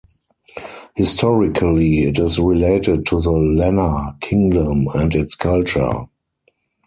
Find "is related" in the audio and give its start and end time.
2.17-3.05